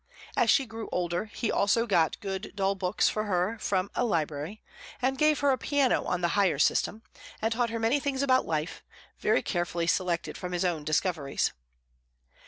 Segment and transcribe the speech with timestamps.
[0.35, 4.63] As she grew older he also got good dull books for her from a library,
[4.99, 7.03] and gave her a piano on the hire system,
[7.39, 8.83] and taught her many things about life,
[9.19, 11.53] very carefully selected from his own discoveries.